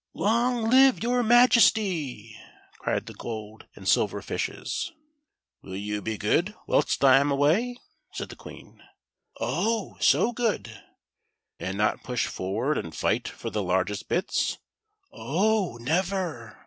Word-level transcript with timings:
"Long 0.15 0.67
live 0.71 1.03
your 1.03 1.21
Majesty!" 1.21 2.35
cried 2.79 3.05
the 3.05 3.13
gold 3.13 3.67
and 3.75 3.87
silver 3.87 4.19
fishes. 4.23 4.91
THE 5.61 5.69
SILVER 5.75 5.75
FISH. 5.75 5.75
31 5.75 5.75
"Will 5.75 5.77
you 5.77 6.01
be 6.01 6.17
good 6.17 6.55
whilst 6.65 7.05
I 7.05 7.17
am 7.19 7.31
awa)?" 7.31 7.75
said 8.15 8.29
the 8.29 8.35
Oiieen." 8.35 8.77
Oh 9.39 9.89
1 9.89 10.01
so 10.01 10.31
good!"" 10.31 10.81
And 11.59 11.77
not 11.77 12.01
push 12.01 12.25
forward 12.25 12.79
and 12.79 12.95
fight 12.95 13.27
for 13.27 13.51
the 13.51 13.61
largest 13.61 14.09
bits 14.09 14.57
?""Oh! 15.13 15.77
never 15.79 16.57